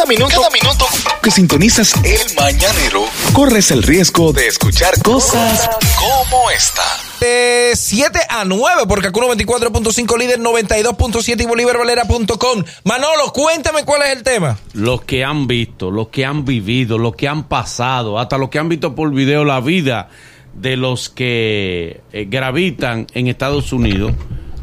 Cada 0.00 0.08
minuto, 0.08 0.34
cada 0.34 0.48
minuto 0.48 0.86
que 1.22 1.30
sintonizas 1.30 1.94
el 2.02 2.34
mañanero, 2.34 3.04
corres 3.34 3.70
el 3.70 3.82
riesgo 3.82 4.32
de 4.32 4.46
escuchar 4.46 4.94
cosas 5.02 5.68
como 5.98 6.50
esta. 6.50 6.82
De 7.20 7.72
7 7.74 8.18
a 8.30 8.46
9, 8.46 8.84
porque 8.88 9.08
Acuno 9.08 9.28
24.5 9.28 10.18
líder 10.18 10.40
92.7 10.40 11.42
y 11.42 11.44
bolívarvalera.com. 11.44 12.64
Manolo, 12.84 13.30
cuéntame 13.34 13.84
cuál 13.84 14.00
es 14.04 14.16
el 14.16 14.22
tema. 14.22 14.56
Los 14.72 15.02
que 15.02 15.22
han 15.22 15.46
visto, 15.46 15.90
los 15.90 16.08
que 16.08 16.24
han 16.24 16.46
vivido, 16.46 16.96
los 16.96 17.14
que 17.14 17.28
han 17.28 17.46
pasado, 17.46 18.18
hasta 18.18 18.38
los 18.38 18.48
que 18.48 18.58
han 18.58 18.70
visto 18.70 18.94
por 18.94 19.12
video 19.12 19.44
la 19.44 19.60
vida 19.60 20.08
de 20.54 20.78
los 20.78 21.10
que 21.10 22.00
eh, 22.14 22.26
gravitan 22.26 23.06
en 23.12 23.26
Estados 23.26 23.70
Unidos, 23.74 24.12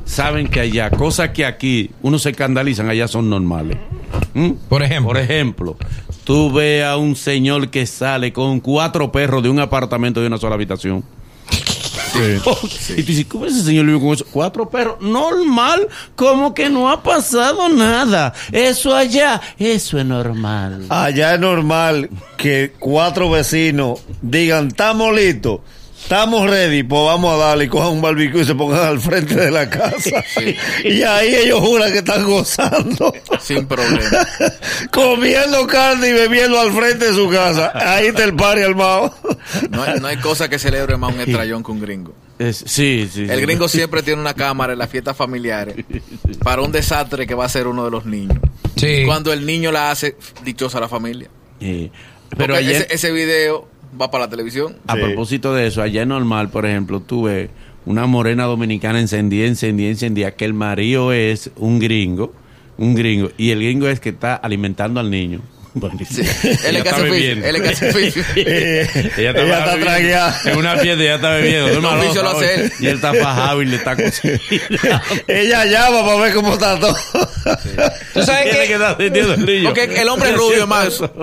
saben 0.04 0.48
que 0.48 0.62
allá, 0.62 0.90
cosas 0.90 1.30
que 1.30 1.46
aquí 1.46 1.92
uno 2.02 2.18
se 2.18 2.32
escandalizan, 2.32 2.90
allá 2.90 3.08
son 3.08 3.30
normales. 3.30 3.78
¿Mm? 4.34 4.52
Por 4.70 4.84
ejemplo. 4.84 5.08
Por 5.08 5.18
ejemplo, 5.18 5.78
tú 6.24 6.52
ves 6.52 6.84
a 6.84 6.98
un 6.98 7.16
señor 7.16 7.70
que 7.70 7.86
sale 7.86 8.34
con 8.34 8.60
cuatro 8.60 9.12
perros 9.12 9.44
de 9.44 9.50
un 9.50 9.60
apartamento 9.60 10.22
de 10.22 10.28
una 10.28 10.38
sola 10.38 10.56
habitación. 10.56 11.04
Y 12.18 13.04
tú 13.04 13.08
dices, 13.08 13.26
¿cómo 13.26 13.46
ese 13.46 13.62
señor 13.64 13.86
vive 13.86 14.00
con 14.00 14.14
eso? 14.14 14.26
Cuatro 14.32 14.70
perros, 14.70 15.00
normal, 15.02 15.88
como 16.16 16.54
que 16.54 16.70
no 16.70 16.90
ha 16.90 17.04
pasado 17.04 17.70
nada. 17.70 18.34
Eso 18.52 18.96
allá, 18.96 19.40
eso 19.58 20.00
es 20.00 20.06
normal. 20.06 20.86
Allá 20.90 21.36
es 21.36 21.40
normal 21.40 22.10
que 22.38 22.74
cuatro 22.80 23.30
vecinos 23.30 24.02
digan, 24.22 24.68
estamos 24.68 25.16
listos, 25.16 25.60
estamos 26.08 26.50
ready, 26.50 26.84
pues 26.84 27.02
vamos 27.04 27.34
a 27.34 27.48
darle 27.48 27.66
y 27.66 27.68
cojan 27.68 27.92
un 27.92 28.02
barbecue 28.02 28.42
y 28.42 28.46
se 28.46 28.56
pongan 28.56 28.80
al 28.80 28.98
frente 29.02 29.36
de 29.36 29.52
la 29.52 29.70
casa. 29.70 30.24
Y 30.86 31.02
ahí 31.04 31.36
ellos 31.36 31.60
juran 31.60 31.92
que 31.92 31.98
están 31.98 32.24
gozando. 32.26 33.14
Sin 33.42 33.66
problema. 33.68 34.26
Comiendo 34.92 35.68
carne 35.68 36.08
y 36.08 36.14
bebiendo 36.14 36.62
al 36.62 36.72
frente 36.72 37.08
de 37.08 37.14
su 37.14 37.30
casa. 37.30 37.74
Ahí 37.76 38.08
está 38.08 38.24
el 38.24 38.36
party 38.36 38.62
armado. 38.62 39.14
No 39.70 39.84
hay, 39.84 40.00
no 40.00 40.08
hay 40.08 40.16
cosa 40.18 40.48
que 40.50 40.58
celebre 40.58 40.96
más 40.96 41.14
un 41.14 41.20
estrellón 41.20 41.62
que 41.62 41.72
un 41.72 41.82
gringo. 41.82 42.16
Es- 42.40 42.64
sí, 42.66 43.10
sí. 43.12 43.24
El 43.24 43.40
sí. 43.40 43.42
gringo 43.42 43.68
siempre 43.68 44.02
tiene 44.02 44.22
una 44.22 44.34
cámara 44.34 44.72
en 44.74 44.80
las 44.80 44.90
fiestas 44.90 45.18
familiares 45.18 45.76
para 46.42 46.62
un 46.62 46.72
desastre 46.72 47.28
que 47.28 47.36
va 47.36 47.44
a 47.46 47.50
ser 47.50 47.68
uno 47.68 47.84
de 47.84 47.92
los 47.92 48.06
niños. 48.06 48.38
Sí. 48.78 49.04
Cuando 49.06 49.34
el 49.34 49.46
niño 49.46 49.74
la 49.74 49.92
hace, 49.92 50.16
dichosa 50.46 50.80
la 50.80 50.88
familia. 50.88 51.28
Sí. 51.60 51.92
Pero 52.30 52.38
Pero 52.38 52.56
ayer, 52.56 52.84
ese, 52.84 52.94
ese 52.94 53.12
video 53.12 53.68
va 54.00 54.12
para 54.12 54.26
la 54.26 54.30
televisión. 54.30 54.76
a 54.88 54.96
Sí. 54.96 55.02
propósito 55.02 55.54
de 55.54 55.68
eso, 55.68 55.82
allá 55.82 56.02
es 56.02 56.08
normal, 56.08 56.50
por 56.50 56.66
ejemplo, 56.66 57.00
tú 57.02 57.24
ves 57.24 57.50
una 57.86 58.06
morena 58.06 58.46
dominicana 58.46 59.00
encendida, 59.00 59.48
encendida, 59.48 59.90
encendida, 59.90 60.32
que 60.32 60.46
el 60.46 60.54
marido 60.54 61.14
es 61.14 61.52
un 61.56 61.80
gringo, 61.80 62.34
un 62.78 62.96
gringo, 62.96 63.30
y 63.38 63.52
el 63.52 63.60
gringo 63.60 63.88
es 63.88 64.00
que 64.00 64.10
está 64.10 64.36
alimentando 64.36 65.00
al 65.00 65.10
niño. 65.10 65.42
Buenísimo. 65.80 66.28
Él 66.66 66.78
está 66.78 66.98
bebiendo. 67.00 67.46
él. 67.46 67.56
Eh, 68.36 69.12
Ella 69.18 69.30
está, 69.30 69.42
ella 69.42 69.60
está 69.60 69.80
tragueada. 69.80 70.42
En 70.46 70.58
una 70.58 70.78
fiesta 70.78 71.04
ella 71.04 71.16
está 71.16 71.30
bebiendo. 71.32 71.68
El 71.70 71.86
oficio 71.86 72.24
lo 72.24 72.30
hace 72.30 72.56
él. 72.56 72.74
Y 72.80 72.88
él 72.88 72.96
está 72.96 73.14
fajado 73.14 73.62
y 73.62 73.66
le 73.66 73.76
está 73.78 73.96
cocinando. 73.96 74.42
Ella 75.28 75.66
llama 75.66 76.06
para 76.06 76.22
ver 76.22 76.34
cómo 76.34 76.54
está 76.54 76.80
todo. 76.80 76.96
Tú 78.14 78.24
sabes 78.24 78.56
que 78.56 78.74
el 78.74 79.46
niño. 79.46 79.70
Porque 79.70 80.02
el 80.02 80.10
hombre 80.10 80.30
es 80.30 80.36
rubio 80.36 80.64
es 80.64 80.68
manso. 80.68 81.14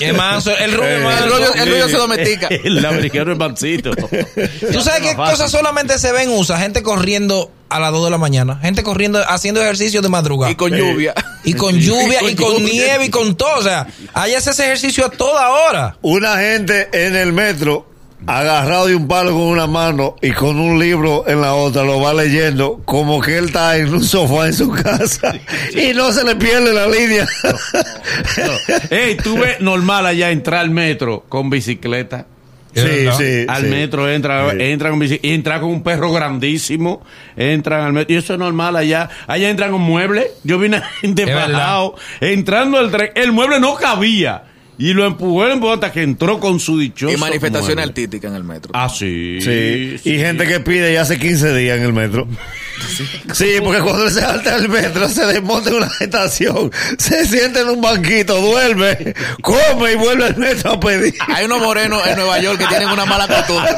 Es 0.00 0.14
manso, 0.14 0.56
el 0.56 0.72
rubio 0.72 0.88
es 0.88 0.98
El 0.98 1.04
manso. 1.04 1.26
rubio, 1.28 1.54
el 1.54 1.68
rubio 1.68 1.88
se 1.88 1.96
domestica. 1.96 2.48
El 2.48 2.84
americano 2.84 3.32
es 3.32 3.38
mansito. 3.38 3.90
Tú 3.92 4.80
sabes 4.80 5.00
qué 5.02 5.14
cosas 5.16 5.50
solamente 5.50 5.98
se 5.98 6.12
ven 6.12 6.30
USA. 6.30 6.58
Gente 6.58 6.82
corriendo 6.82 7.50
a 7.68 7.80
las 7.80 7.92
2 7.92 8.04
de 8.04 8.10
la 8.10 8.18
mañana. 8.18 8.58
Gente 8.62 8.82
corriendo, 8.82 9.20
haciendo 9.28 9.60
ejercicio 9.60 10.02
de 10.02 10.08
madrugada. 10.08 10.50
Y 10.52 10.56
con 10.56 10.72
lluvia. 10.72 11.14
Y 11.44 11.54
con 11.54 11.76
lluvia, 11.76 12.22
y 12.28 12.34
con 12.34 12.52
lluvia. 12.58 12.72
nieve, 12.72 13.06
y 13.06 13.10
con 13.10 13.36
todo. 13.36 13.58
O 13.58 13.62
sea, 13.62 13.86
ahí 14.14 14.34
hace 14.34 14.50
ese 14.50 14.64
ejercicio 14.64 15.06
a 15.06 15.10
toda 15.10 15.50
hora. 15.50 15.96
Una 16.02 16.38
gente 16.38 16.88
en 16.92 17.16
el 17.16 17.32
metro 17.32 17.86
agarrado 18.26 18.86
de 18.86 18.96
un 18.96 19.06
palo 19.06 19.30
con 19.30 19.42
una 19.42 19.66
mano 19.66 20.16
y 20.20 20.32
con 20.32 20.58
un 20.58 20.78
libro 20.78 21.24
en 21.28 21.40
la 21.40 21.54
otra, 21.54 21.84
lo 21.84 22.00
va 22.00 22.12
leyendo 22.14 22.80
como 22.84 23.20
que 23.20 23.38
él 23.38 23.46
está 23.46 23.76
en 23.76 23.94
un 23.94 24.04
sofá 24.04 24.46
en 24.46 24.54
su 24.54 24.70
casa 24.70 25.34
y 25.72 25.94
no 25.94 26.12
se 26.12 26.24
le 26.24 26.36
pierde 26.36 26.72
la 26.72 26.88
línea. 26.88 27.26
Ey, 28.90 29.16
tú 29.16 29.38
ves 29.38 29.60
normal 29.60 30.06
allá 30.06 30.30
entrar 30.30 30.60
al 30.60 30.70
metro 30.70 31.24
con 31.28 31.48
bicicleta. 31.50 32.26
Sí, 32.74 32.82
sí. 33.16 33.44
Al 33.48 33.62
sí. 33.64 33.68
metro 33.70 34.08
entra, 34.10 34.50
Sí. 34.50 34.56
entra 34.60 34.90
con 34.90 35.00
bici- 35.00 35.20
entra 35.22 35.60
con 35.60 35.70
un 35.70 35.82
perro 35.82 36.12
grandísimo, 36.12 37.02
entran 37.36 37.80
al 37.82 37.92
metro, 37.92 38.14
y 38.14 38.18
eso 38.18 38.34
es 38.34 38.38
normal 38.38 38.76
allá. 38.76 39.08
Allá 39.26 39.48
entran 39.50 39.70
con 39.72 39.80
muebles. 39.80 40.26
Yo 40.44 40.58
vi 40.58 40.66
una 40.68 40.82
gente 40.82 41.24
entrando 42.20 42.78
al 42.78 42.90
tren, 42.90 43.10
el 43.14 43.32
mueble 43.32 43.60
no 43.60 43.74
cabía. 43.74 44.44
Y 44.80 44.92
lo 44.92 45.04
empujó, 45.06 45.44
empujó 45.48 45.72
hasta 45.72 45.90
que 45.90 46.02
entró 46.02 46.38
con 46.38 46.60
su 46.60 46.78
dichoso 46.78 47.12
Y 47.12 47.16
manifestaciones 47.16 47.74
mueble. 47.74 47.90
artísticas 47.90 48.30
en 48.30 48.36
el 48.36 48.44
metro. 48.44 48.70
Ah, 48.74 48.88
sí. 48.88 49.38
Sí. 49.40 49.96
Y 50.04 50.18
gente 50.18 50.46
que 50.46 50.60
pide 50.60 50.92
ya 50.92 51.00
hace 51.02 51.18
15 51.18 51.52
días 51.56 51.78
en 51.78 51.84
el 51.84 51.92
metro. 51.92 52.28
Sí, 53.32 53.56
porque 53.62 53.80
cuando 53.80 54.08
se 54.10 54.20
salta 54.20 54.56
del 54.58 54.68
metro, 54.68 55.08
se 55.08 55.26
desmonta 55.26 55.70
en 55.70 55.76
una 55.76 55.90
estación, 56.00 56.70
se 56.98 57.26
siente 57.26 57.60
en 57.60 57.68
un 57.68 57.80
banquito, 57.80 58.40
duerme, 58.40 59.14
come 59.42 59.92
y 59.92 59.96
vuelve 59.96 60.24
al 60.26 60.36
metro 60.36 60.72
a 60.72 60.80
pedir. 60.80 61.14
Hay 61.28 61.44
unos 61.46 61.60
morenos 61.60 62.06
en 62.06 62.16
Nueva 62.16 62.38
York 62.40 62.58
que 62.58 62.66
tienen 62.66 62.88
una 62.88 63.04
mala 63.06 63.26
costumbre. 63.28 63.70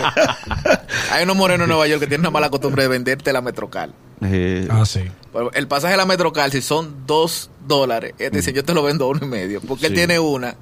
Hay 1.11 1.25
unos 1.25 1.37
morenos 1.37 1.65
en 1.65 1.69
Nueva 1.69 1.87
York 1.87 2.01
que 2.01 2.07
tienen 2.07 2.21
una 2.23 2.31
mala 2.31 2.51
costumbre 2.51 2.83
de 2.83 2.89
venderte 2.89 3.33
la 3.33 3.41
Metrocal. 3.41 3.93
Eh, 4.23 4.67
Ah, 4.71 4.85
sí. 4.85 5.01
Pero 5.33 5.53
El 5.53 5.67
pasaje 5.69 5.93
de 5.93 5.97
la 5.99 6.07
Metrocal, 6.07 6.51
si 6.53 6.61
son 6.63 7.07
dos 7.07 7.51
dólares, 7.67 8.15
él 8.19 8.31
dice, 8.33 8.53
yo 8.53 8.65
te 8.65 8.75
lo 8.75 8.83
vendo 8.83 9.05
a 9.07 9.09
uno 9.09 9.21
y 9.23 9.27
medio. 9.29 9.61
Porque 9.61 9.87
él 9.87 9.95
tiene 9.95 10.19
una 10.19 10.55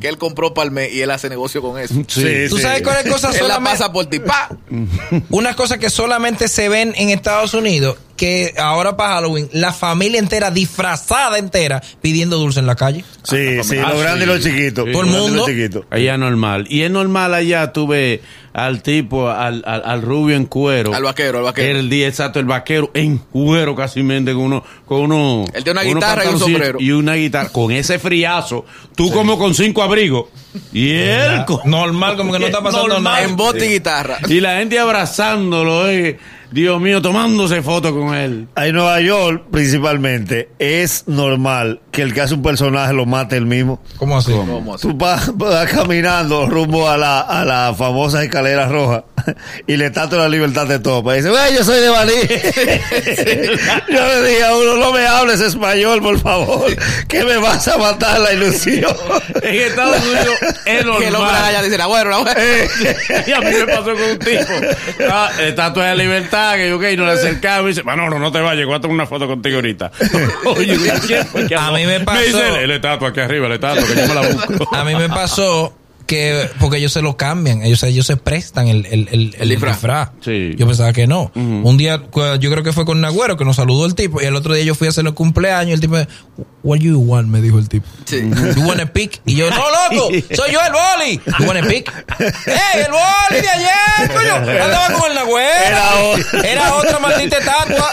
que 0.00 0.08
él 0.08 0.18
compró 0.18 0.54
para 0.54 0.66
el 0.66 0.70
mes 0.70 0.92
y 0.92 1.00
él 1.02 1.10
hace 1.10 1.28
negocio 1.28 1.60
con 1.62 1.78
eso. 1.78 1.94
Sí, 2.06 2.46
¿Tú 2.48 2.56
sí. 2.56 2.62
sabes 2.62 2.82
cuáles 2.82 3.10
cosas 3.10 3.34
Él 3.34 3.42
la 3.42 3.54
solamente, 3.54 3.70
pasa 3.78 3.92
por 3.92 4.06
ti, 4.06 4.20
pa. 4.20 4.48
unas 5.30 5.56
cosas 5.56 5.78
que 5.78 5.90
solamente 5.90 6.48
se 6.48 6.68
ven 6.68 6.92
en 6.96 7.10
Estados 7.10 7.54
Unidos? 7.54 7.96
Que 8.16 8.54
ahora 8.56 8.96
para 8.96 9.14
Halloween, 9.16 9.48
la 9.52 9.72
familia 9.72 10.18
entera, 10.18 10.50
disfrazada 10.50 11.36
entera, 11.38 11.82
pidiendo 12.00 12.38
dulce 12.38 12.60
en 12.60 12.66
la 12.66 12.74
calle. 12.74 13.04
Sí, 13.22 13.62
sí, 13.62 13.76
Ah, 13.78 13.88
los 13.90 13.98
sí. 13.98 14.02
grandes 14.02 14.22
y 14.22 14.30
los 14.30 14.40
chiquitos. 14.42 14.84
Sí. 14.86 14.92
Todo 14.92 15.02
el 15.02 15.08
mundo. 15.10 15.44
chiquitos. 15.46 15.84
Allá 15.90 16.14
es 16.14 16.18
normal. 16.18 16.66
Y 16.70 16.82
es 16.82 16.90
normal 16.90 17.34
allá, 17.34 17.72
tú 17.72 17.86
ves 17.88 18.20
al 18.54 18.80
tipo, 18.82 19.28
al, 19.28 19.62
al, 19.66 19.82
al 19.84 20.00
rubio 20.00 20.34
en 20.34 20.46
cuero. 20.46 20.94
Al 20.94 21.02
vaquero, 21.02 21.38
al 21.38 21.44
vaquero. 21.44 21.78
El 21.78 21.90
día 21.90 22.08
exacto, 22.08 22.38
el 22.40 22.46
vaquero 22.46 22.90
en 22.94 23.18
cuero 23.18 23.74
casi 23.76 24.02
mente 24.02 24.32
con 24.32 24.44
uno, 24.44 24.64
con 24.86 25.00
uno. 25.12 25.44
Él 25.52 25.62
tiene 25.62 25.80
una 25.82 25.92
guitarra 25.94 26.24
y 26.24 26.28
un 26.28 26.38
sombrero. 26.38 26.78
Y 26.80 26.90
una 26.92 27.14
guitarra. 27.16 27.50
Con 27.50 27.70
ese 27.72 27.98
friazo, 27.98 28.64
tú 28.94 29.10
como 29.12 29.38
con 29.38 29.54
cinco 29.54 29.82
abrigos. 29.82 30.26
Y 30.72 30.92
él 30.92 31.44
con- 31.44 31.60
Normal, 31.70 32.16
como 32.16 32.32
que 32.32 32.38
no 32.38 32.46
está 32.46 32.62
pasando 32.62 32.88
Normal. 32.94 33.12
nada. 33.12 33.22
En 33.24 33.36
bote 33.36 33.66
y 33.66 33.72
guitarra. 33.74 34.18
Y 34.26 34.40
la 34.40 34.56
gente 34.56 34.78
abrazándolo, 34.78 35.90
eh. 35.90 36.18
Dios 36.50 36.80
mío, 36.80 37.02
tomándose 37.02 37.62
fotos 37.62 37.92
con 37.92 38.14
él. 38.14 38.48
En 38.56 38.72
Nueva 38.74 39.00
York, 39.00 39.44
principalmente, 39.50 40.48
es 40.58 41.04
normal 41.06 41.80
que 41.90 42.02
el 42.02 42.14
que 42.14 42.20
hace 42.20 42.34
un 42.34 42.42
personaje 42.42 42.92
lo 42.92 43.06
mate 43.06 43.36
él 43.36 43.46
mismo. 43.46 43.82
¿Cómo 43.96 44.18
así? 44.18 44.32
¿Cómo 44.32 44.74
así? 44.74 44.86
Tú 44.86 44.94
vas, 44.96 45.30
vas 45.36 45.70
caminando 45.70 46.46
rumbo 46.46 46.88
a 46.88 46.96
la, 46.96 47.20
a 47.20 47.44
la 47.44 47.74
famosa 47.76 48.22
escalera 48.22 48.68
roja 48.68 49.04
y 49.66 49.76
le 49.76 49.86
estatua 49.86 50.18
la 50.18 50.28
libertad 50.28 50.66
de 50.66 50.78
topa. 50.78 51.14
Y 51.14 51.16
dice, 51.18 51.30
"Güey, 51.30 51.54
yo 51.54 51.64
soy 51.64 51.80
de 51.80 51.88
Bali. 51.88 52.12
yo 53.88 54.06
le 54.06 54.28
dije 54.28 54.44
a 54.44 54.54
uno, 54.56 54.76
no 54.76 54.92
me 54.92 55.06
hables 55.06 55.40
español, 55.40 56.00
por 56.02 56.18
favor, 56.20 56.66
que 57.08 57.24
me 57.24 57.36
vas 57.38 57.66
a 57.68 57.76
matar 57.78 58.20
la 58.20 58.32
ilusión. 58.32 58.94
En 59.42 59.54
Estados 59.54 59.98
Unidos 60.04 60.36
es 60.42 60.58
Que 60.64 60.78
el 60.78 60.88
hombre 60.88 61.10
normal. 61.10 61.44
allá 61.44 61.62
dice, 61.62 61.78
la 61.78 61.86
güero, 61.86 62.10
la 62.10 62.16
güero. 62.18 62.40
Y 63.26 63.32
a 63.32 63.40
mí 63.40 63.46
me 63.52 63.66
pasó 63.66 63.84
con 63.84 64.02
un 64.02 64.18
tipo. 64.18 64.52
Ah, 65.10 65.30
estatua 65.40 65.86
de 65.86 65.96
libertad, 65.96 66.35
que 66.56 66.68
yo, 66.68 66.76
ok, 66.76 66.82
no 66.96 67.06
le 67.06 67.12
acercaba 67.12 67.60
y 67.60 67.62
me 67.64 67.68
dice, 67.70 67.82
Manolo, 67.82 68.18
no 68.18 68.30
te 68.32 68.40
vayas, 68.40 68.66
voy 68.66 68.74
a 68.76 68.80
tomar 68.80 68.94
una 68.94 69.06
foto 69.06 69.26
contigo 69.26 69.56
ahorita. 69.56 69.90
Oye, 70.46 70.76
¿quién 71.06 71.26
fue 71.26 71.46
que 71.46 71.54
A 71.56 71.70
mí 71.70 71.84
me 71.86 72.00
pasó- 72.00 72.20
dice, 72.20 72.64
el 72.64 72.70
estatua 72.70 73.08
aquí 73.08 73.20
arriba, 73.20 73.46
el 73.46 73.52
estatua, 73.54 73.82
que 73.86 73.94
yo 74.00 74.06
me 74.08 74.14
la 74.14 74.28
busco. 74.28 74.74
A 74.74 74.84
mí 74.84 74.94
me 74.94 75.08
pasó 75.08 75.76
que, 76.06 76.48
porque 76.60 76.78
ellos 76.78 76.92
se 76.92 77.02
lo 77.02 77.16
cambian, 77.16 77.62
ellos, 77.62 77.82
ellos 77.82 78.06
se 78.06 78.16
prestan 78.16 78.68
el, 78.68 78.86
el, 78.86 79.08
el, 79.10 79.36
el 79.38 79.48
disfraz. 79.48 79.76
disfraz. 79.76 80.08
Sí. 80.24 80.54
Yo 80.56 80.66
pensaba 80.66 80.92
que 80.92 81.06
no. 81.06 81.30
Un 81.34 81.76
día, 81.76 82.00
yo 82.40 82.50
creo 82.50 82.62
que 82.62 82.72
fue 82.72 82.84
con 82.84 83.00
Nagüero 83.00 83.36
que 83.36 83.44
nos 83.44 83.56
saludó 83.56 83.86
el 83.86 83.94
tipo, 83.94 84.20
y 84.22 84.24
el 84.24 84.34
otro 84.36 84.54
día 84.54 84.64
yo 84.64 84.74
fui 84.74 84.86
a 84.86 84.90
hacer 84.90 85.06
el 85.06 85.14
cumpleaños, 85.14 85.70
y 85.70 85.72
el 85.74 85.80
tipo, 85.80 85.96
what 86.62 86.78
you 86.78 86.98
want, 87.00 87.28
me 87.28 87.40
dijo 87.40 87.58
el 87.58 87.68
tipo. 87.68 87.86
Sí. 88.04 88.22
You 88.56 88.62
want 88.62 88.80
a 88.80 88.86
pic? 88.92 89.20
Y 89.26 89.36
yo, 89.36 89.50
no, 89.50 89.56
loco, 89.56 90.10
soy 90.34 90.52
yo 90.52 90.60
el 90.60 90.72
boli. 90.72 91.20
You 91.38 91.44
want 91.46 91.64
a 91.64 91.68
pic? 91.68 91.92
¡Ey, 92.46 92.82
el 92.84 92.90
boli 92.92 93.40
de 93.42 93.48
ayer, 93.48 94.12
coño! 94.12 94.34
Andaba 94.64 94.92
con 94.98 95.10
el 95.10 95.14
Nagüero. 95.16 95.66
Era 95.66 95.94
otro. 96.00 96.42
Era 96.44 96.74
otra 96.76 96.98
maldita 96.98 97.38
estatua. 97.38 97.90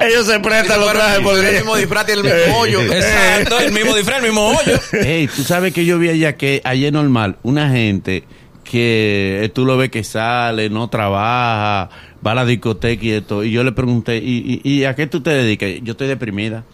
Ellos 0.00 0.26
se 0.26 0.40
prestan 0.40 0.80
los 0.80 0.92
trajes 0.92 1.20
por 1.20 1.38
el 1.38 1.54
mismo 1.56 1.76
disfraz 1.76 2.06
y 2.08 2.12
el 2.12 2.24
mismo 2.24 2.58
hoyo. 2.58 2.80
Exacto, 2.82 3.60
el 3.60 3.72
mismo 3.72 3.94
disfraz, 3.94 4.18
el 4.18 4.24
mismo 4.24 4.48
hoyo. 4.48 4.80
Ey, 4.92 5.28
tú 5.28 5.42
sabes 5.44 5.72
que 5.72 5.84
yo 5.84 5.98
vi 5.98 6.08
allá 6.10 6.36
que 6.36 6.60
allá 6.64 6.86
es 6.88 6.92
normal, 6.92 7.36
una 7.50 7.70
gente 7.70 8.24
que 8.64 9.40
eh, 9.42 9.48
tú 9.48 9.64
lo 9.64 9.76
ves 9.76 9.90
que 9.90 10.04
sale, 10.04 10.70
no 10.70 10.88
trabaja, 10.88 11.90
va 12.24 12.32
a 12.32 12.34
la 12.34 12.44
discoteca 12.44 13.04
y 13.04 13.10
esto. 13.10 13.44
Y 13.44 13.50
yo 13.50 13.64
le 13.64 13.72
pregunté, 13.72 14.18
¿y, 14.18 14.60
y, 14.62 14.70
y 14.70 14.84
a 14.84 14.94
qué 14.94 15.06
tú 15.06 15.20
te 15.20 15.30
dedicas? 15.30 15.70
Yo 15.82 15.92
estoy 15.92 16.08
deprimida. 16.08 16.64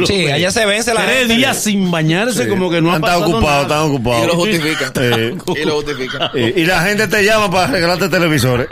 Sí, 0.07 0.29
allá 0.31 0.51
se 0.51 0.65
vence 0.65 0.95
la 0.95 1.05
Tres 1.05 1.29
días 1.29 1.55
sin 1.63 1.91
bañarse, 1.91 2.49
como 2.49 2.71
que 2.71 2.81
no 2.81 2.91
ha 2.91 2.95
Están 2.95 3.03
pasado 3.21 3.23
ocupados, 3.31 3.45
nada. 3.45 3.63
están 3.63 3.79
ocupados. 3.91 4.25
Y 4.25 4.27
lo 4.29 4.35
justifican. 4.35 4.93
Sí. 4.95 5.55
Y 5.61 5.65
lo 5.67 5.75
justifican. 5.75 6.31
Y, 6.35 6.41
y 6.61 6.65
la 6.65 6.81
gente 6.85 7.07
te 7.07 7.23
llama 7.23 7.51
para 7.51 7.67
regalarte 7.67 8.09
televisores. 8.09 8.67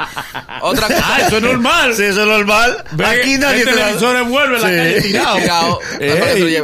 Otra 0.62 0.86
cosa. 0.86 1.02
Ah, 1.04 1.20
eso 1.26 1.36
es 1.36 1.42
normal. 1.42 1.92
Sí, 1.94 2.04
eso 2.04 2.22
es 2.22 2.28
normal. 2.28 2.82
Ve, 2.92 3.04
Aquí 3.04 3.36
nadie 3.36 3.58
el 3.60 3.64
te 3.66 3.72
televisor 3.75 4.16
envuelve 4.16 4.58
la 4.58 4.69
Sí. 4.70 4.75
calle 4.75 5.00
tirado. 5.02 5.80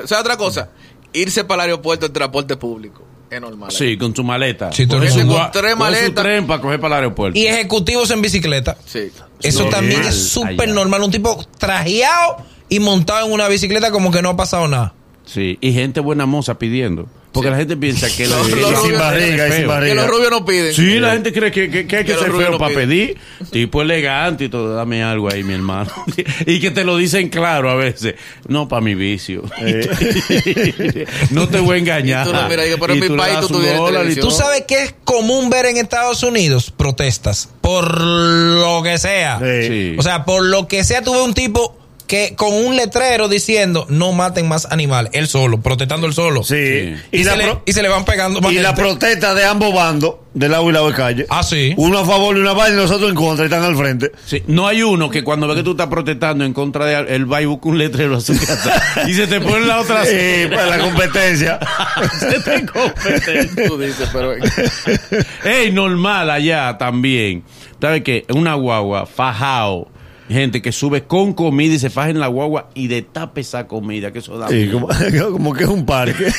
O 0.04 0.06
sea, 0.06 0.20
otra 0.20 0.36
cosa. 0.36 0.70
Irse 1.12 1.44
para 1.44 1.64
el 1.64 1.70
aeropuerto 1.70 2.06
en 2.06 2.12
transporte 2.12 2.56
público. 2.56 3.02
Es 3.30 3.40
normal. 3.40 3.70
Sí, 3.72 3.96
con 3.96 4.14
su 4.14 4.22
maleta. 4.22 4.70
Sí, 4.72 4.86
tú 4.86 4.96
eres 4.96 5.16
gua- 5.26 5.50
tres 5.52 5.72
su 5.72 5.78
maletas. 5.78 6.22
tren 6.24 6.46
para 6.46 6.60
coger 6.60 6.78
para 6.80 6.96
el 6.96 7.02
aeropuerto. 7.04 7.38
Y 7.38 7.46
ejecutivos 7.46 8.10
en 8.10 8.22
bicicleta. 8.22 8.76
Sí. 8.84 9.10
Eso 9.42 9.58
Normal 9.64 9.74
también 9.80 10.02
es 10.04 10.28
súper 10.28 10.68
normal. 10.68 11.02
Un 11.02 11.10
tipo 11.10 11.44
trajeado 11.58 12.36
y 12.68 12.78
montado 12.80 13.26
en 13.26 13.32
una 13.32 13.48
bicicleta 13.48 13.90
como 13.90 14.10
que 14.10 14.22
no 14.22 14.30
ha 14.30 14.36
pasado 14.36 14.68
nada. 14.68 14.94
Sí, 15.24 15.58
y 15.60 15.72
gente 15.72 16.00
buena 16.00 16.26
moza 16.26 16.58
pidiendo. 16.58 17.06
Porque 17.34 17.50
la 17.50 17.56
gente 17.56 17.76
piensa 17.76 18.08
que 18.08 18.26
Los- 18.26 18.48
los, 18.50 18.82
sin 18.82 18.96
barriga, 18.96 19.48
Que 19.80 19.94
los 19.94 20.06
rubios 20.06 20.30
no 20.30 20.44
piden. 20.44 20.72
Sí, 20.72 20.98
la 21.00 21.12
gente 21.12 21.32
cree 21.32 21.50
que, 21.50 21.68
que- 21.70 21.86
que 21.86 21.96
hay 21.98 22.04
que, 22.04 22.12
Que 22.14 22.18
ser 22.18 22.32
feo 22.32 22.52
no 22.52 22.58
para 22.58 22.70
piden. 22.74 22.88
pedir. 22.88 23.18
Tipo 23.50 23.82
elegante 23.82 24.44
y 24.44 24.48
todo. 24.48 24.74
Dame 24.74 25.02
algo 25.02 25.30
ahí, 25.30 25.42
mi 25.44 25.52
hermano. 25.54 25.90
y 26.46 26.60
que 26.60 26.70
te 26.70 26.84
lo 26.84 26.96
dicen 26.96 27.28
claro 27.28 27.68
a 27.70 27.74
veces. 27.74 28.14
No, 28.48 28.68
para 28.68 28.80
mi 28.80 28.94
vicio. 28.94 29.42
no 31.30 31.48
te 31.48 31.58
voy 31.60 31.76
a 31.76 31.78
engañar. 31.80 32.26
Y 32.26 32.30
tú 32.30 32.36
no, 32.36 32.48
mira, 32.48 32.62
digo, 32.62 32.76
pero 32.80 32.92
en 32.94 32.98
Y 33.04 33.08
mi 33.08 33.16
país 33.16 33.40
tú 33.40 33.46
un 33.46 33.52
tuvieras 33.52 33.78
dólar 33.78 33.92
y 33.92 33.96
televisión. 34.14 34.28
¿Tú 34.28 34.30
sabes 34.34 34.64
qué 34.66 34.82
es 34.84 34.94
común 35.04 35.50
ver 35.50 35.66
en 35.66 35.76
Estados 35.78 36.22
Unidos? 36.22 36.70
Protestas. 36.76 37.48
Por 37.60 38.00
lo 38.00 38.82
que 38.82 38.98
sea. 38.98 39.38
Sí. 39.40 39.66
Sí. 39.68 39.96
O 39.98 40.02
sea, 40.02 40.24
por 40.24 40.44
lo 40.44 40.68
que 40.68 40.84
sea, 40.84 41.02
tuve 41.02 41.22
un 41.22 41.34
tipo 41.34 41.76
que 42.14 42.36
con 42.36 42.52
un 42.54 42.76
letrero 42.76 43.26
diciendo 43.28 43.86
no 43.88 44.12
maten 44.12 44.46
más 44.46 44.66
animales. 44.70 45.10
Él 45.14 45.26
solo, 45.26 45.60
protestando 45.60 46.06
él 46.06 46.12
solo. 46.14 46.44
Sí. 46.44 46.54
Sí. 46.54 46.94
Y, 47.12 47.24
se 47.24 47.36
le, 47.36 47.44
pro- 47.44 47.62
y 47.66 47.72
se 47.72 47.82
le 47.82 47.88
van 47.88 48.04
pegando 48.04 48.40
más 48.40 48.52
y 48.52 48.58
la 48.60 48.74
protesta 48.74 49.34
de 49.34 49.44
ambos 49.44 49.74
bandos, 49.74 50.14
de 50.32 50.48
lado 50.48 50.70
y 50.70 50.72
lado 50.72 50.88
de 50.88 50.94
calle. 50.94 51.26
Ah, 51.28 51.42
sí. 51.42 51.74
Uno 51.76 51.98
a 51.98 52.04
favor 52.04 52.36
y 52.36 52.40
una 52.40 52.52
vaina 52.52 52.76
y 52.76 52.80
nosotros 52.82 53.10
en 53.10 53.16
contra 53.16 53.44
y 53.44 53.48
están 53.48 53.64
al 53.64 53.76
frente. 53.76 54.12
Sí, 54.24 54.42
no 54.46 54.68
hay 54.68 54.82
uno 54.82 55.10
que 55.10 55.24
cuando 55.24 55.48
ve 55.48 55.56
que 55.56 55.62
tú 55.64 55.72
estás 55.72 55.88
protestando 55.88 56.44
en 56.44 56.52
contra 56.52 56.84
de 56.86 57.14
él 57.16 57.30
va 57.32 57.42
y 57.42 57.46
busca 57.46 57.68
un 57.68 57.78
letrero 57.78 58.16
a 58.16 58.20
su 58.20 58.38
casa 58.38 58.80
y 59.08 59.14
se 59.14 59.26
te 59.26 59.40
pone 59.40 59.66
la 59.66 59.80
otra 59.80 60.04
Sí, 60.04 60.46
para 60.50 60.66
la 60.66 60.78
competencia. 60.78 61.58
se 62.20 62.38
te 62.40 62.64
compete. 62.66 63.66
Tú 63.66 63.76
dices, 63.78 64.08
pero. 64.12 64.34
Ey, 65.44 65.72
normal 65.72 66.30
allá 66.30 66.76
también. 66.78 67.42
¿Sabes 67.80 68.02
qué? 68.02 68.24
Una 68.30 68.54
guagua, 68.54 69.04
fajao. 69.06 69.88
Gente 70.28 70.62
que 70.62 70.72
sube 70.72 71.04
con 71.04 71.34
comida 71.34 71.74
y 71.74 71.78
se 71.78 71.90
faja 71.90 72.08
en 72.08 72.18
la 72.18 72.28
guagua 72.28 72.70
y 72.74 72.86
destape 72.88 73.42
esa 73.42 73.66
comida, 73.66 74.10
que 74.10 74.20
eso 74.20 74.38
da. 74.38 74.48
Sí, 74.48 74.70
como, 74.72 74.88
como 75.32 75.52
que 75.52 75.64
es 75.64 75.68
un 75.70 75.84
parque. 75.84 76.32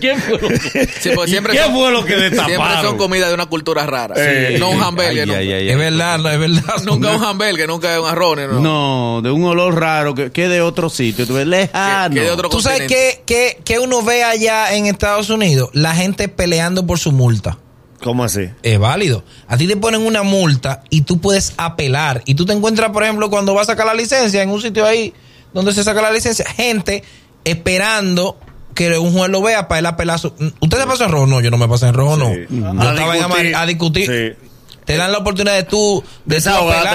¿Qué 0.00 0.16
fue 0.16 0.38
lo 0.40 0.48
que, 0.72 0.88
Sí, 1.00 1.10
porque 1.14 1.30
¿Y 1.30 1.32
siempre 1.32 1.52
qué 1.54 1.62
son- 1.64 1.74
fue 1.74 1.90
lo 1.90 2.04
que 2.04 2.16
Siempre 2.16 2.30
destaparon? 2.38 2.82
son 2.84 2.96
comida 2.98 3.26
de 3.28 3.34
una 3.34 3.46
cultura 3.46 3.84
rara. 3.84 4.14
Sí. 4.14 4.58
No 4.60 4.70
un 4.70 4.80
hamburger. 4.80 5.10
Ay, 5.22 5.26
nunca. 5.26 5.38
ay, 5.38 5.52
ay, 5.52 5.68
Es 5.70 5.76
verdad, 5.78 6.18
no, 6.18 6.30
es 6.30 6.38
verdad. 6.38 6.62
Nunca 6.84 7.16
un 7.16 7.24
hamburger, 7.24 7.68
nunca 7.68 8.00
un 8.00 8.06
arroz. 8.08 8.36
No. 8.36 8.60
No, 8.60 9.22
de 9.22 9.30
un 9.32 9.44
olor 9.44 9.74
raro 9.78 10.14
que, 10.14 10.30
que 10.30 10.46
de 10.48 10.62
otro 10.62 10.88
sitio. 10.88 11.26
Tú 11.26 11.34
ves 11.34 11.46
lejano. 11.48 12.14
Que- 12.14 12.20
que 12.20 12.26
de 12.26 12.30
otro- 12.30 12.48
¿Tú 12.48 12.60
sabes 12.60 12.82
qué, 12.86 13.22
qué, 13.26 13.58
qué 13.64 13.78
uno 13.80 14.02
ve 14.02 14.22
allá 14.22 14.74
en 14.76 14.86
Estados 14.86 15.30
Unidos? 15.30 15.70
La 15.72 15.94
gente 15.96 16.28
peleando 16.28 16.86
por 16.86 16.98
su 17.00 17.10
multa. 17.10 17.58
¿Cómo 18.02 18.24
así? 18.24 18.48
Es 18.62 18.78
válido. 18.78 19.24
A 19.48 19.56
ti 19.56 19.66
te 19.66 19.76
ponen 19.76 20.02
una 20.06 20.22
multa 20.22 20.82
y 20.90 21.02
tú 21.02 21.20
puedes 21.20 21.54
apelar. 21.56 22.22
Y 22.26 22.34
tú 22.34 22.44
te 22.46 22.52
encuentras, 22.52 22.90
por 22.90 23.02
ejemplo, 23.02 23.30
cuando 23.30 23.54
vas 23.54 23.68
a 23.68 23.72
sacar 23.72 23.86
la 23.86 23.94
licencia, 23.94 24.42
en 24.42 24.50
un 24.50 24.60
sitio 24.60 24.84
ahí 24.86 25.12
donde 25.52 25.72
se 25.72 25.82
saca 25.82 26.02
la 26.02 26.10
licencia, 26.12 26.44
gente 26.44 27.02
esperando 27.44 28.38
que 28.74 28.98
un 28.98 29.12
juez 29.12 29.30
lo 29.30 29.40
vea 29.40 29.68
para 29.68 29.78
él 29.78 29.86
apelar 29.86 30.18
su... 30.18 30.28
¿Usted 30.60 30.78
se 30.78 30.86
pasó 30.86 31.04
en 31.04 31.10
rojo? 31.12 31.26
No, 31.26 31.40
yo 31.40 31.50
no 31.50 31.56
me 31.56 31.66
pasé 31.66 31.86
en 31.86 31.94
rojo, 31.94 32.16
no. 32.16 32.26
Sí. 32.34 32.40
Yo 32.50 32.66
A 32.68 32.90
estaba 32.92 33.14
discutir. 33.14 33.56
a 33.56 33.66
discutir. 33.66 34.06
Sí. 34.38 34.46
Te 34.84 34.96
dan 34.96 35.10
la 35.10 35.18
oportunidad 35.18 35.54
de 35.56 35.62
tú... 35.64 36.04
De 36.26 36.40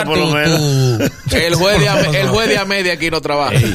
por 0.05 0.17
lo 0.17 0.27
tu- 0.27 0.33
menos. 0.33 0.59
tu- 1.29 1.35
El 1.35 1.55
juez, 1.55 1.79
de 1.79 1.89
a, 1.89 1.99
el 1.99 2.29
juez 2.29 2.47
de 2.49 2.57
a 2.57 2.65
media 2.65 2.93
aquí 2.93 3.09
no 3.09 3.19
trabaja. 3.19 3.53
Ey, 3.55 3.73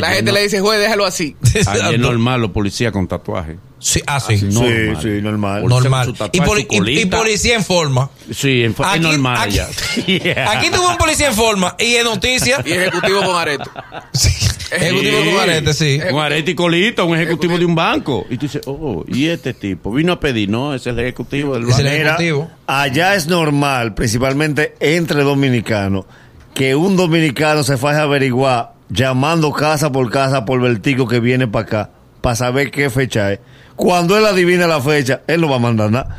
La 0.00 0.08
gente 0.08 0.30
no- 0.30 0.32
le 0.32 0.42
dice, 0.42 0.60
juez, 0.60 0.80
déjalo 0.80 1.04
así. 1.04 1.36
Ayer 1.66 2.00
normal, 2.00 2.40
los 2.40 2.50
policías 2.52 2.90
con 2.92 3.06
tatuaje. 3.06 3.58
Sí, 3.82 4.00
ah, 4.06 4.20
sí. 4.20 4.38
Sí, 4.38 4.46
Normal. 4.46 4.98
sí, 5.02 5.08
normal. 5.20 5.64
Normal. 5.66 6.14
Y, 6.30 6.40
poli- 6.40 7.06
policía 7.06 7.56
en 7.56 7.64
forma. 7.64 8.08
Sí, 8.30 8.62
en, 8.62 8.70
es 8.70 9.00
normal 9.00 9.36
aquí, 9.36 9.58
aquí 10.36 10.70
tuvo 10.70 10.88
un 10.90 10.96
policía 10.96 11.26
en 11.26 11.34
forma 11.34 11.74
y 11.80 11.96
en 11.96 12.04
noticias. 12.04 12.64
Y 12.64 12.72
ejecutivo 12.72 13.22
con 13.24 13.36
areto. 13.36 13.68
Sí. 14.12 14.30
Ejecutivo 14.70 15.18
con 15.24 15.40
arete, 15.40 15.74
sí. 15.74 16.00
Un 16.12 16.20
arete 16.20 16.52
y 16.52 16.54
colita, 16.54 17.02
un 17.04 17.16
ejecutivo 17.16 17.58
de 17.58 17.64
un 17.64 17.74
banco. 17.74 18.24
Y 18.30 18.36
tú 18.36 18.46
dices, 18.46 18.62
oh, 18.66 19.04
¿y 19.06 19.26
este 19.26 19.52
tipo? 19.52 19.92
Vino 19.92 20.12
a 20.12 20.20
pedir, 20.20 20.48
no, 20.48 20.74
es 20.74 20.86
el 20.86 20.98
ejecutivo 20.98 21.54
del 21.54 21.68
Es 21.68 21.78
el 21.78 22.04
banco. 22.04 22.50
Allá 22.66 23.14
es 23.14 23.26
normal, 23.26 23.94
principalmente 23.94 24.74
entre 24.80 25.24
dominicanos, 25.24 26.06
que 26.54 26.74
un 26.74 26.96
dominicano 26.96 27.64
se 27.64 27.76
faje 27.76 27.98
a 27.98 28.02
averiguar 28.02 28.72
llamando 28.88 29.52
casa 29.52 29.92
por 29.92 30.10
casa 30.10 30.44
por 30.44 30.60
vertigo 30.60 31.06
que 31.06 31.20
viene 31.20 31.48
para 31.48 31.64
acá, 31.66 31.90
para 32.22 32.36
saber 32.36 32.70
qué 32.70 32.88
fecha 32.88 33.32
es. 33.32 33.40
Cuando 33.76 34.16
él 34.16 34.26
adivina 34.26 34.66
la 34.66 34.80
fecha, 34.80 35.22
él 35.26 35.40
no 35.40 35.48
va 35.48 35.56
a 35.56 35.60
mandar 35.60 35.90
nada. 35.90 36.18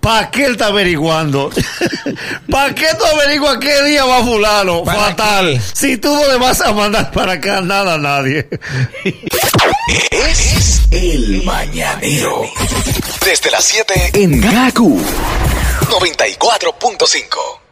¿Para 0.00 0.30
qué 0.30 0.44
él 0.44 0.52
está 0.52 0.66
averiguando? 0.66 1.50
¿Para 2.50 2.74
qué 2.74 2.86
tú 2.98 3.04
averiguas 3.06 3.56
qué 3.56 3.82
día 3.84 4.04
va 4.04 4.22
fulano? 4.22 4.84
¿Para 4.84 5.00
Fatal. 5.00 5.54
qué? 5.54 5.60
Si 5.72 5.96
tú 5.96 6.14
no 6.14 6.28
le 6.28 6.36
vas 6.36 6.60
a 6.60 6.74
mandar 6.74 7.10
para 7.10 7.32
acá 7.32 7.62
nada 7.62 7.94
a 7.94 7.98
nadie. 7.98 8.46
Es 10.10 10.82
el 10.90 11.42
mañanero. 11.44 12.42
Desde 13.24 13.50
las 13.50 13.64
7 13.64 14.10
en 14.12 14.40
Gaku 14.42 15.00
94.5. 15.88 17.63